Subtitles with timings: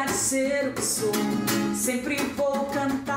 [0.00, 1.12] deixar de ser o que sou.
[1.74, 3.09] Sempre vou cantar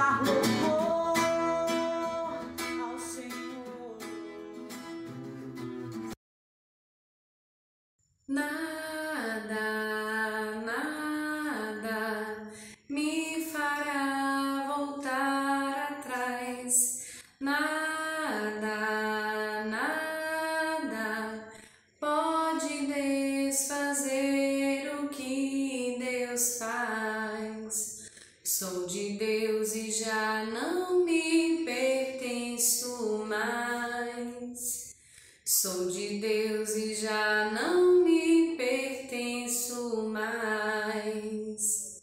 [29.91, 34.95] Já não me pertenço mais.
[35.43, 42.01] Sou de Deus e já não me pertenço mais.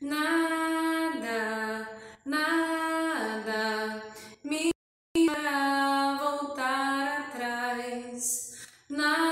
[0.00, 1.88] Nada,
[2.24, 4.02] nada
[4.44, 4.70] me
[5.26, 8.52] fará voltar atrás.
[8.90, 9.31] Nada,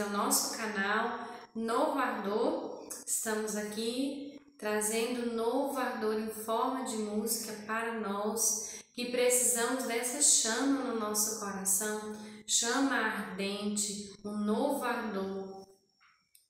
[0.00, 2.86] ao nosso canal Novo Ardor.
[3.06, 10.84] Estamos aqui trazendo novo ardor em forma de música para nós que precisamos dessa chama
[10.84, 12.14] no nosso coração,
[12.46, 15.66] chama ardente, um novo ardor,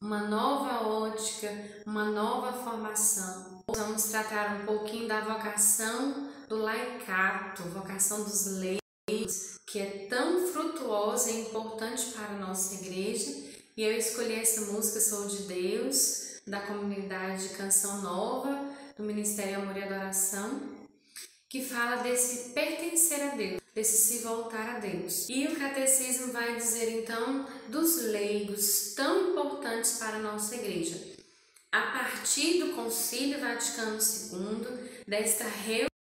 [0.01, 1.49] uma nova ótica,
[1.85, 3.65] uma nova formação.
[3.69, 8.86] Vamos tratar um pouquinho da vocação do laicato, vocação dos leigos,
[9.67, 13.31] que é tão frutuosa e importante para a nossa igreja.
[13.77, 19.77] E eu escolhi essa música Sou de Deus, da comunidade Canção Nova, do Ministério Amor
[19.77, 20.63] e Adoração,
[21.49, 25.29] que fala desse pertencer a Deus, desse se voltar a Deus.
[25.29, 31.17] E o catecismo vai dizer então dos leigos tão importantes para a nossa igreja.
[31.73, 35.96] A partir do Concílio Vaticano II, desta reunião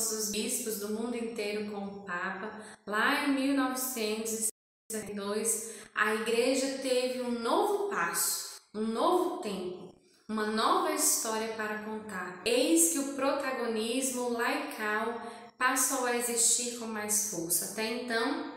[0.00, 7.20] todos os bispos do mundo inteiro com o Papa, lá em 1962, a igreja teve
[7.20, 9.94] um novo passo, um novo tempo,
[10.26, 12.40] uma nova história para contar.
[12.46, 15.20] Eis que o protagonismo laical
[15.58, 17.72] passou a existir com mais força.
[17.72, 18.50] Até então,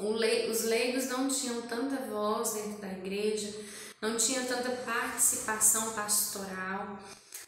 [0.00, 3.54] os leigos não tinham tanta voz dentro da igreja,
[4.02, 6.98] não tinham tanta participação pastoral,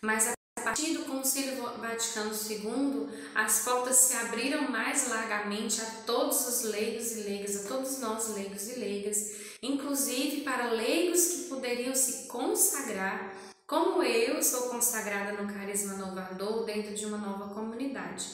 [0.01, 6.47] mas a partir do Concílio Vaticano II, as portas se abriram mais largamente a todos
[6.49, 11.95] os leigos e leigas, a todos nós leigos e leigas, inclusive para leigos que poderiam
[11.95, 13.35] se consagrar,
[13.67, 18.27] como eu sou consagrada no Carisma Novador dentro de uma nova comunidade.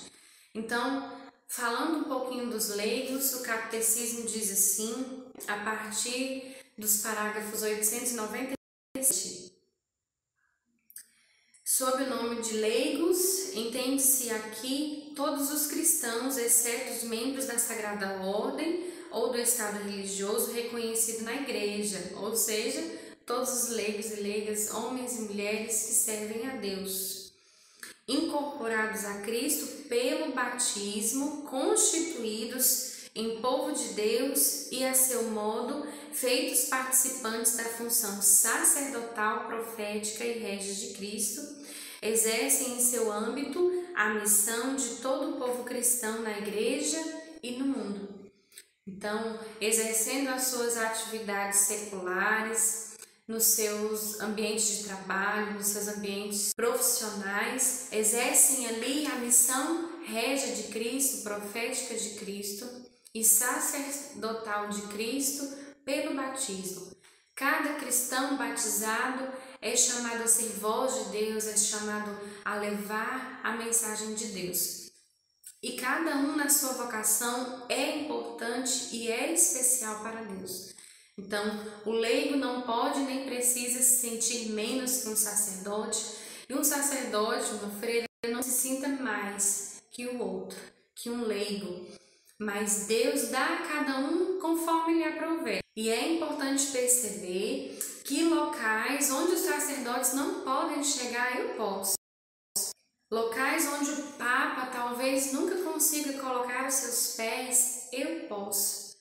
[0.55, 1.13] Então,
[1.47, 9.49] falando um pouquinho dos leigos, o catecismo diz assim, a partir dos parágrafos 897.
[11.65, 18.23] Sob o nome de leigos, entende-se aqui todos os cristãos, exceto os membros da Sagrada
[18.23, 22.83] Ordem ou do Estado religioso reconhecido na Igreja, ou seja,
[23.27, 27.33] todos os leigos e leigas, homens e mulheres que servem a Deus,
[28.07, 36.65] incorporados a Cristo pelo batismo, constituídos em povo de Deus e a seu modo feitos
[36.65, 41.43] participantes da função sacerdotal, profética e régia de Cristo,
[42.03, 46.99] exercem em seu âmbito a missão de todo o povo cristão na igreja
[47.43, 48.31] e no mundo.
[48.87, 52.89] Então, exercendo as suas atividades seculares,
[53.29, 60.69] nos seus ambientes de trabalho, nos seus ambientes profissionais, exercem ali a missão régia de
[60.69, 62.67] Cristo, profética de Cristo
[63.15, 65.47] e sacerdotal de Cristo
[65.85, 66.91] pelo batismo.
[67.35, 69.29] Cada cristão batizado
[69.61, 74.91] é chamado a ser voz de Deus, é chamado a levar a mensagem de Deus.
[75.63, 80.75] E cada um na sua vocação é importante e é especial para Deus.
[81.19, 81.43] Então,
[81.85, 85.99] o leigo não pode nem precisa se sentir menos que um sacerdote,
[86.49, 90.59] e um sacerdote, uma freira, não se sinta mais que o outro,
[90.95, 91.87] que um leigo.
[92.39, 95.59] Mas Deus dá a cada um conforme lhe aprouver.
[95.77, 97.78] E é importante perceber
[98.09, 101.93] que locais onde os sacerdotes não podem chegar, eu posso.
[103.13, 108.97] Locais onde o Papa talvez nunca consiga colocar os seus pés, eu posso.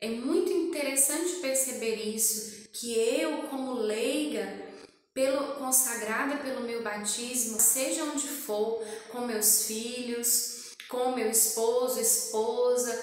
[0.00, 4.68] É muito interessante perceber isso, que eu, como leiga,
[5.14, 13.00] pelo consagrada pelo meu batismo, seja onde for, com meus filhos, com meu esposo, esposa,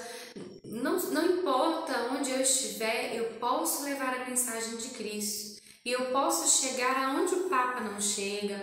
[0.65, 2.96] não, não importa onde eu estiver,
[3.67, 5.61] posso levar a mensagem de Cristo.
[5.83, 8.57] E eu posso chegar aonde o Papa não chega,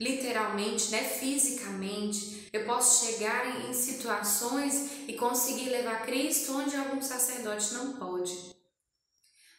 [0.00, 2.48] literalmente, né, fisicamente.
[2.52, 8.54] Eu posso chegar em situações e conseguir levar Cristo onde algum sacerdote não pode.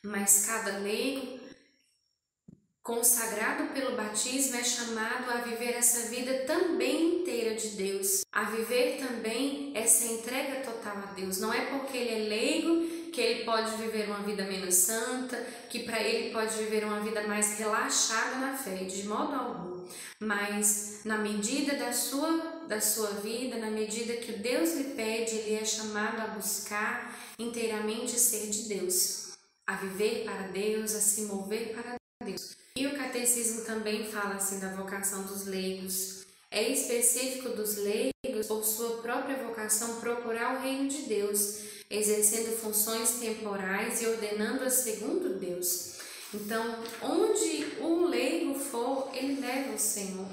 [0.06, 1.38] Mas cada leigo
[2.88, 9.06] consagrado pelo batismo é chamado a viver essa vida também inteira de Deus, a viver
[9.06, 11.38] também essa entrega total a Deus.
[11.38, 15.36] Não é porque ele é leigo que ele pode viver uma vida menos santa,
[15.70, 19.86] que para ele pode viver uma vida mais relaxada na fé, de modo algum.
[20.22, 25.56] Mas na medida da sua da sua vida, na medida que Deus lhe pede, ele
[25.56, 29.34] é chamado a buscar inteiramente ser de Deus,
[29.66, 31.97] a viver para Deus, a se mover para
[32.28, 32.58] Deus.
[32.76, 36.26] E o catecismo também fala assim da vocação dos leigos.
[36.52, 41.60] É específico dos leigos, por sua própria vocação, procurar o reino de Deus,
[41.90, 45.98] exercendo funções temporais e ordenando-as segundo Deus.
[46.34, 50.28] Então, onde um leigo for, ele leva o Senhor.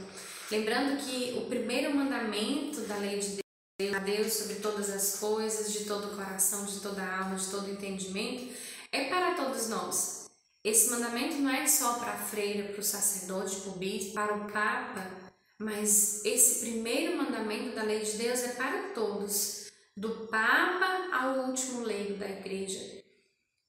[0.51, 3.39] Lembrando que o primeiro mandamento da lei de
[3.81, 7.37] Deus, a Deus sobre todas as coisas, de todo o coração, de toda a alma,
[7.37, 8.53] de todo o entendimento,
[8.93, 10.24] é para todos nós.
[10.65, 14.35] Esse mandamento não é só para a freira, para o sacerdote, para o bispo, para
[14.35, 15.11] o papa,
[15.59, 21.83] mas esse primeiro mandamento da lei de Deus é para todos, do papa ao último
[21.83, 22.81] leigo da igreja.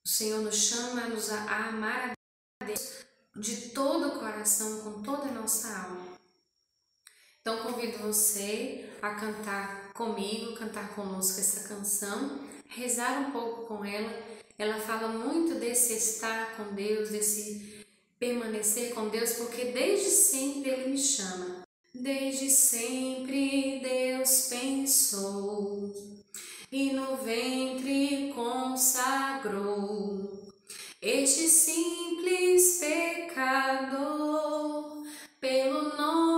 [0.06, 2.13] O Senhor nos chama nos a amar
[2.62, 3.06] a Deus
[3.36, 6.15] de todo o coração, com toda a nossa alma.
[7.41, 12.39] Então convido você a cantar comigo, cantar conosco essa canção,
[12.69, 17.86] rezar um pouco com ela ela fala muito desse estar com Deus, desse
[18.18, 21.63] permanecer com Deus, porque desde sempre Ele me chama.
[21.94, 25.94] Desde sempre Deus pensou
[26.72, 30.30] e no ventre consagrou
[31.01, 33.86] este simples pecador,
[35.40, 36.35] pelo nome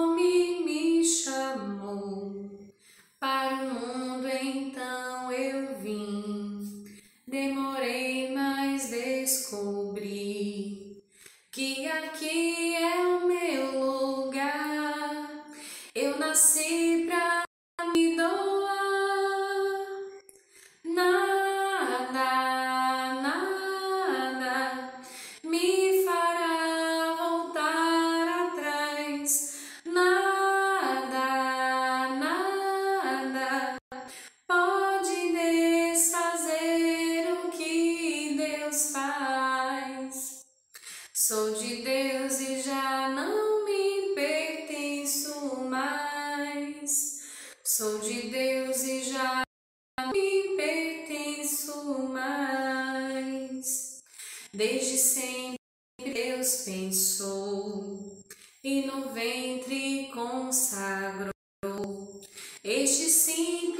[42.18, 47.22] de Deus e já não me pertenço mais.
[47.64, 49.44] Sou de Deus e já
[50.00, 54.02] não me pertenço mais.
[54.52, 55.58] Desde sempre
[56.02, 58.24] Deus pensou
[58.64, 61.32] e no ventre consagrou
[62.64, 63.77] este simples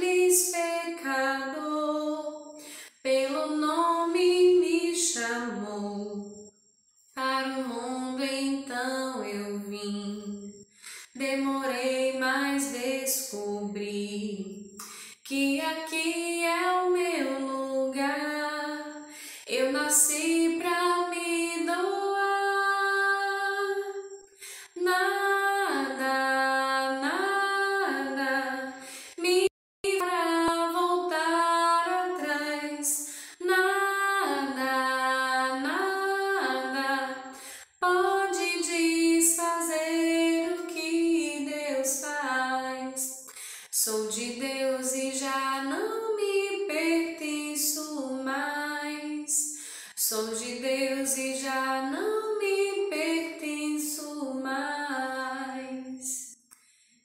[43.88, 49.56] Sou de Deus e já não me pertenço mais.
[49.96, 56.36] Sou de Deus e já não me pertenço mais.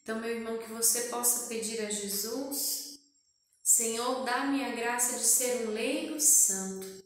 [0.01, 2.99] Então, meu irmão, que você possa pedir a Jesus,
[3.63, 7.01] Senhor, dá-me a graça de ser um leigo santo.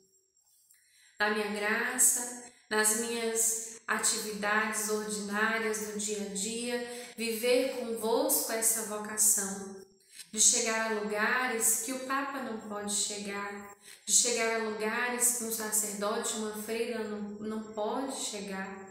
[1.20, 9.78] Dá-me a graça nas minhas atividades ordinárias do dia a dia, viver convosco essa vocação,
[10.32, 13.74] de chegar a lugares que o Papa não pode chegar,
[14.06, 18.90] de chegar a lugares que um sacerdote, uma freira não, não pode chegar.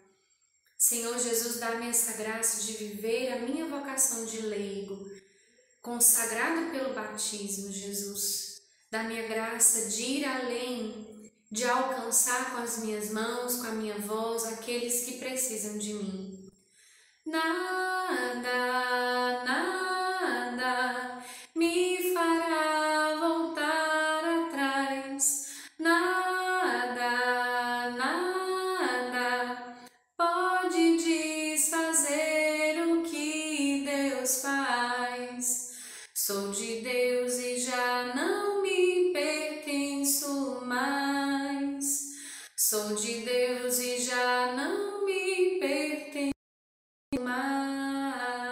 [0.79, 5.11] Senhor Jesus, dá-me essa graça de viver a minha vocação de leigo,
[5.83, 8.63] consagrado pelo batismo, Jesus.
[8.91, 11.16] Dá-me a graça de ir além
[11.57, 16.51] de alcançar com as minhas mãos, com a minha voz, aqueles que precisam de mim.
[17.25, 18.45] Nada,
[19.43, 19.76] nada
[42.69, 46.33] Sou de Deus e já não me pertenço
[47.21, 48.51] mais.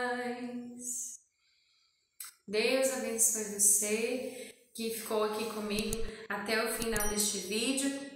[2.47, 8.14] Deus abençoe você que ficou aqui comigo até o final deste vídeo.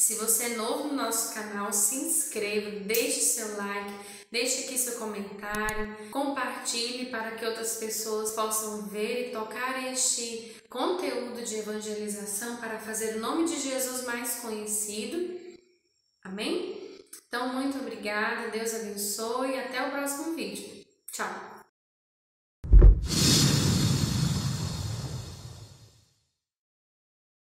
[0.00, 3.92] Se você é novo no nosso canal, se inscreva, deixe seu like,
[4.32, 11.44] deixe aqui seu comentário, compartilhe para que outras pessoas possam ver e tocar este conteúdo
[11.44, 15.38] de evangelização para fazer o nome de Jesus mais conhecido.
[16.24, 16.98] Amém?
[17.28, 20.82] Então, muito obrigada, Deus abençoe e até o próximo vídeo.
[21.12, 21.49] Tchau!